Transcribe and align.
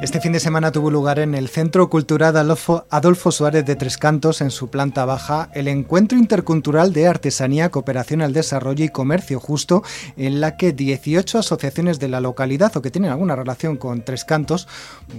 Este 0.00 0.18
fin 0.18 0.32
de 0.32 0.40
semana 0.40 0.72
tuvo 0.72 0.90
lugar 0.90 1.18
en 1.18 1.34
el 1.34 1.50
Centro 1.50 1.90
Cultural 1.90 2.34
Adolfo, 2.34 3.30
Suárez 3.32 3.66
de 3.66 3.76
Tres 3.76 3.98
Cantos, 3.98 4.40
en 4.40 4.50
su 4.50 4.70
planta 4.70 5.04
baja, 5.04 5.50
el 5.52 5.68
Encuentro 5.68 6.16
Intercultural 6.16 6.94
de 6.94 7.06
Artesanía, 7.06 7.70
Cooperación 7.70 8.22
al 8.22 8.32
Desarrollo 8.32 8.82
y 8.82 8.88
Comercio 8.88 9.38
Justo, 9.40 9.82
en 10.16 10.40
la 10.40 10.56
que 10.56 10.72
18 10.72 11.40
asociaciones 11.40 11.98
de 11.98 12.08
la 12.08 12.22
localidad 12.22 12.74
o 12.78 12.80
que 12.80 12.90
tienen 12.90 13.10
alguna 13.10 13.36
relación 13.36 13.76
con 13.76 14.02
Tres 14.02 14.24
Cantos, 14.24 14.68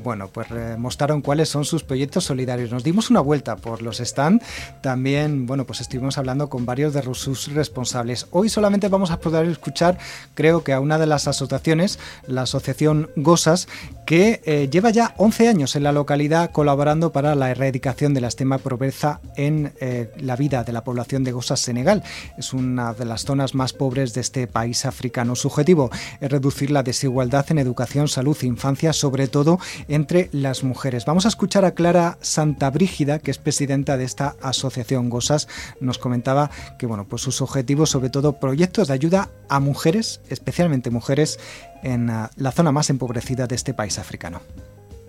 bueno, 0.03 0.29
pues 0.29 0.47
eh, 0.49 0.77
mostraron 0.79 1.21
cuáles 1.21 1.49
son 1.49 1.63
sus 1.63 1.83
proyectos 1.83 2.23
solidarios. 2.23 2.71
Nos 2.71 2.83
dimos 2.83 3.11
una 3.11 3.19
vuelta 3.19 3.57
por 3.57 3.83
los 3.83 3.99
stands, 3.99 4.43
también, 4.81 5.45
bueno, 5.45 5.65
pues 5.65 5.81
estuvimos 5.81 6.17
hablando 6.17 6.49
con 6.49 6.65
varios 6.65 6.95
de 6.95 7.03
sus 7.13 7.53
responsables. 7.53 8.25
Hoy 8.31 8.49
solamente 8.49 8.87
vamos 8.87 9.11
a 9.11 9.19
poder 9.19 9.45
escuchar, 9.45 9.99
creo 10.33 10.63
que 10.63 10.73
a 10.73 10.79
una 10.79 10.97
de 10.97 11.05
las 11.05 11.27
asociaciones, 11.27 11.99
la 12.25 12.41
Asociación 12.41 13.11
Gosas, 13.15 13.67
que 14.11 14.41
eh, 14.43 14.67
lleva 14.69 14.89
ya 14.89 15.13
11 15.15 15.47
años 15.47 15.77
en 15.77 15.83
la 15.83 15.93
localidad 15.93 16.51
colaborando 16.51 17.13
para 17.13 17.33
la 17.33 17.49
erradicación 17.49 18.13
de 18.13 18.19
la 18.19 18.27
extrema 18.27 18.57
pobreza 18.57 19.21
en 19.37 19.71
eh, 19.79 20.11
la 20.19 20.35
vida 20.35 20.65
de 20.65 20.73
la 20.73 20.83
población 20.83 21.23
de 21.23 21.31
Gosas, 21.31 21.61
Senegal. 21.61 22.03
Es 22.37 22.51
una 22.51 22.93
de 22.93 23.05
las 23.05 23.23
zonas 23.23 23.55
más 23.55 23.71
pobres 23.71 24.13
de 24.13 24.19
este 24.19 24.47
país 24.47 24.85
africano. 24.85 25.37
Su 25.37 25.47
objetivo 25.47 25.91
es 26.19 26.29
reducir 26.29 26.71
la 26.71 26.83
desigualdad 26.83 27.45
en 27.51 27.59
educación, 27.59 28.09
salud 28.09 28.35
e 28.41 28.47
infancia, 28.47 28.91
sobre 28.91 29.29
todo 29.29 29.59
entre 29.87 30.27
las 30.33 30.65
mujeres. 30.65 31.05
Vamos 31.05 31.23
a 31.25 31.29
escuchar 31.29 31.63
a 31.63 31.71
Clara 31.71 32.17
Santabrígida, 32.19 33.19
que 33.19 33.31
es 33.31 33.37
presidenta 33.37 33.95
de 33.95 34.03
esta 34.03 34.35
asociación 34.41 35.09
Gosas. 35.09 35.47
Nos 35.79 35.99
comentaba 35.99 36.51
que 36.77 36.85
bueno, 36.85 37.07
pues 37.07 37.21
sus 37.21 37.41
objetivos, 37.41 37.91
sobre 37.91 38.09
todo 38.09 38.41
proyectos 38.41 38.89
de 38.89 38.93
ayuda 38.93 39.29
a 39.47 39.61
mujeres, 39.61 40.19
especialmente 40.27 40.89
mujeres 40.89 41.39
en 41.83 42.09
ah, 42.09 42.29
la 42.35 42.51
zona 42.51 42.71
más 42.71 42.89
empobrecida 42.89 43.47
de 43.47 43.55
este 43.55 43.73
país 43.73 43.99
africano. 43.99 44.41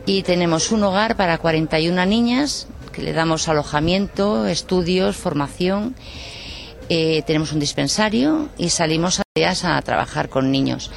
Y 0.07 0.23
tenemos 0.23 0.73
un 0.73 0.83
hogar 0.83 1.17
para 1.17 1.39
41 1.39 2.07
niñas 2.07 2.67
que 2.93 3.03
le 3.03 3.13
damos 3.13 3.49
alojamiento, 3.49 4.47
estudios, 4.47 5.17
formación. 5.17 5.95
Eh, 6.89 7.23
tenemos 7.27 7.53
un 7.53 7.61
dispensario 7.61 8.49
y 8.59 8.69
salimos 8.69 9.21
a 9.21 9.23
días 9.35 9.65
a 9.65 9.81
trabajar 9.83 10.29
con 10.29 10.51
niños, 10.51 10.91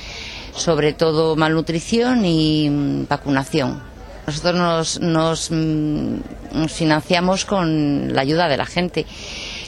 sobre 0.54 0.94
todo 0.94 1.36
malnutrición 1.36 2.26
y 2.26 2.70
mm, 2.70 3.08
vacunación. 3.08 3.82
Nosotros 4.28 5.00
nos, 5.00 5.52
mm, 5.52 6.18
nos 6.54 6.72
financiamos 6.72 7.46
con 7.46 8.14
la 8.14 8.22
ayuda 8.22 8.48
de 8.50 8.58
la 8.58 8.66
gente 8.66 9.06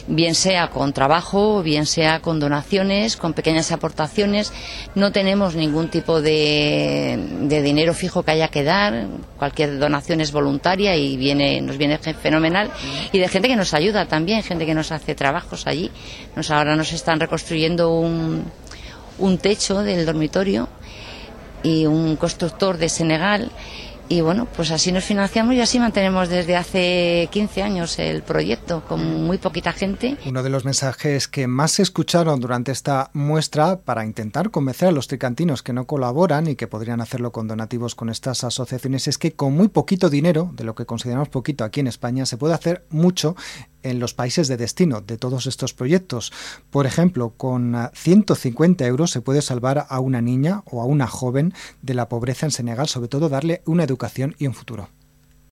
bien 0.07 0.35
sea 0.35 0.69
con 0.69 0.93
trabajo, 0.93 1.61
bien 1.61 1.85
sea 1.85 2.21
con 2.21 2.39
donaciones, 2.39 3.17
con 3.17 3.33
pequeñas 3.33 3.71
aportaciones. 3.71 4.53
No 4.95 5.11
tenemos 5.11 5.55
ningún 5.55 5.89
tipo 5.89 6.21
de, 6.21 7.19
dinero 7.63 7.93
fijo 7.93 8.23
que 8.23 8.31
haya 8.31 8.47
que 8.47 8.63
dar. 8.63 9.07
Cualquier 9.37 9.77
donación 9.77 10.21
es 10.21 10.31
voluntaria 10.31 10.95
y 10.95 11.17
viene, 11.17 11.61
nos 11.61 11.77
viene 11.77 11.97
fenomenal. 11.97 12.71
Y 13.11 13.19
de 13.19 13.27
gente 13.27 13.47
que 13.47 13.55
nos 13.55 13.73
ayuda 13.73 14.05
también, 14.07 14.43
gente 14.43 14.65
que 14.65 14.73
nos 14.73 14.91
hace 14.91 15.15
trabajos 15.15 15.67
allí. 15.67 15.91
Nos, 16.35 16.49
ahora 16.51 16.75
nos 16.75 16.93
están 16.93 17.19
reconstruyendo 17.19 17.91
un, 17.91 18.45
un 19.19 19.37
techo 19.37 19.83
del 19.83 20.05
dormitorio 20.05 20.69
y 21.63 21.85
un 21.85 22.15
constructor 22.15 22.77
de 22.77 22.89
Senegal 22.89 23.51
y 24.09 24.21
bueno, 24.21 24.47
pues 24.55 24.71
así 24.71 24.91
nos 24.91 25.03
financiamos 25.03 25.55
y 25.55 25.61
así 25.61 25.79
mantenemos 25.79 26.29
desde 26.29 26.55
hace 26.55 27.29
15 27.31 27.63
años 27.63 27.99
el 27.99 28.23
proyecto 28.23 28.83
con 28.87 29.25
muy 29.25 29.37
poquita 29.37 29.73
gente. 29.73 30.17
Uno 30.25 30.43
de 30.43 30.49
los 30.49 30.65
mensajes 30.65 31.27
que 31.27 31.47
más 31.47 31.71
se 31.71 31.83
escucharon 31.83 32.39
durante 32.39 32.71
esta 32.71 33.09
muestra 33.13 33.81
para 33.81 34.05
intentar 34.05 34.49
convencer 34.51 34.89
a 34.89 34.91
los 34.91 35.07
tricantinos 35.07 35.63
que 35.63 35.73
no 35.73 35.85
colaboran 35.85 36.47
y 36.47 36.55
que 36.55 36.67
podrían 36.67 37.01
hacerlo 37.01 37.31
con 37.31 37.47
donativos 37.47 37.95
con 37.95 38.09
estas 38.09 38.43
asociaciones 38.43 39.07
es 39.07 39.17
que 39.17 39.33
con 39.33 39.53
muy 39.53 39.67
poquito 39.67 40.09
dinero, 40.09 40.51
de 40.53 40.63
lo 40.63 40.75
que 40.75 40.85
consideramos 40.85 41.29
poquito 41.29 41.63
aquí 41.63 41.79
en 41.81 41.87
España, 41.87 42.25
se 42.25 42.37
puede 42.37 42.53
hacer 42.53 42.85
mucho 42.89 43.35
en 43.89 43.99
los 43.99 44.13
países 44.13 44.47
de 44.47 44.57
destino 44.57 45.01
de 45.01 45.17
todos 45.17 45.47
estos 45.47 45.73
proyectos. 45.73 46.31
Por 46.69 46.85
ejemplo, 46.85 47.33
con 47.37 47.75
150 47.93 48.85
euros 48.85 49.11
se 49.11 49.21
puede 49.21 49.41
salvar 49.41 49.85
a 49.89 49.99
una 49.99 50.21
niña 50.21 50.63
o 50.65 50.81
a 50.81 50.85
una 50.85 51.07
joven 51.07 51.53
de 51.81 51.93
la 51.93 52.09
pobreza 52.09 52.45
en 52.45 52.51
Senegal, 52.51 52.87
sobre 52.87 53.07
todo 53.07 53.29
darle 53.29 53.61
una 53.65 53.83
educación 53.83 54.35
y 54.37 54.47
un 54.47 54.53
futuro. 54.53 54.89